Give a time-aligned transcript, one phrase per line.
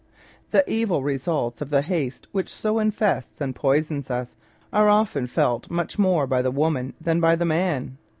[0.49, 4.35] The evil results of the haste which so infests and poisons us
[4.73, 7.99] are often felt much more by the woman than by the man.